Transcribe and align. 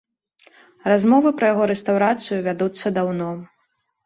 Размовы 0.91 1.33
пра 1.41 1.51
яго 1.53 1.67
рэстаўрацыю 1.73 2.39
вядуцца 2.49 2.95
даўно. 2.97 3.31